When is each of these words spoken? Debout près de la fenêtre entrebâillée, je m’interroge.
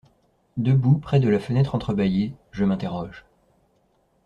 Debout 0.57 0.97
près 0.97 1.19
de 1.19 1.29
la 1.29 1.37
fenêtre 1.39 1.75
entrebâillée, 1.75 2.33
je 2.51 2.63
m’interroge. 2.65 3.23